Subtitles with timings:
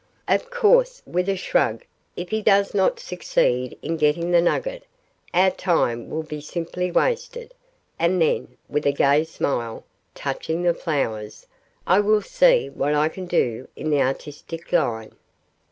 [0.27, 4.83] Of course,' with a shrug, 'if he does not succeed in getting the nugget,
[5.31, 7.53] our time will be simply wasted,
[7.99, 9.83] and then,' with a gay smile,
[10.15, 11.45] touching the flowers,
[11.85, 15.13] 'I will see what I can do in the artistic line.